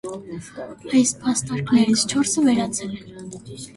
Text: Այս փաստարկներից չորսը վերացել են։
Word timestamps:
Այս 0.99 1.11
փաստարկներից 1.25 2.07
չորսը 2.15 2.47
վերացել 2.49 2.97
են։ 3.03 3.31